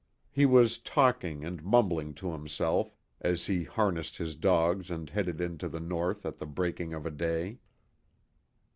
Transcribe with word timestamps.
He 0.31 0.47
was 0.47 0.79
talking 0.79 1.45
and 1.45 1.63
mumbling 1.63 2.15
to 2.15 2.31
himself 2.31 2.95
as 3.19 3.45
he 3.45 3.65
harnessed 3.65 4.17
his 4.17 4.35
dogs 4.35 4.89
and 4.89 5.07
headed 5.07 5.39
into 5.39 5.69
the 5.69 5.79
North 5.79 6.25
at 6.25 6.39
the 6.39 6.47
breaking 6.47 6.91
of 6.91 7.05
a 7.05 7.11
day. 7.11 7.59